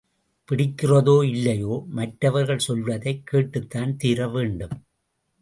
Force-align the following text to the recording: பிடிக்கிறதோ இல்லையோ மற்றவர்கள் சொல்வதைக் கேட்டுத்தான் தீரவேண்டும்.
பிடிக்கிறதோ 0.49 1.23
இல்லையோ 1.23 1.83
மற்றவர்கள் 1.87 2.57
சொல்வதைக் 2.57 3.27
கேட்டுத்தான் 3.27 3.97
தீரவேண்டும். 3.97 4.83